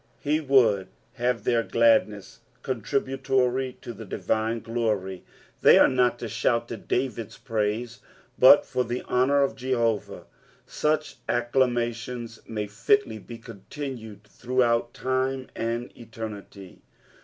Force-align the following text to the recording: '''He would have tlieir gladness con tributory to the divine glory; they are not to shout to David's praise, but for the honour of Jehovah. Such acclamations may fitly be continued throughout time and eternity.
'''He 0.19 0.39
would 0.39 0.87
have 1.13 1.43
tlieir 1.43 1.69
gladness 1.71 2.39
con 2.63 2.81
tributory 2.81 3.79
to 3.81 3.93
the 3.93 4.03
divine 4.03 4.59
glory; 4.61 5.23
they 5.61 5.77
are 5.77 5.87
not 5.87 6.17
to 6.17 6.27
shout 6.27 6.67
to 6.69 6.77
David's 6.77 7.37
praise, 7.37 7.99
but 8.39 8.65
for 8.65 8.83
the 8.83 9.03
honour 9.03 9.43
of 9.43 9.55
Jehovah. 9.55 10.25
Such 10.65 11.17
acclamations 11.29 12.39
may 12.49 12.65
fitly 12.65 13.19
be 13.19 13.37
continued 13.37 14.23
throughout 14.23 14.95
time 14.95 15.49
and 15.55 15.95
eternity. 15.95 16.81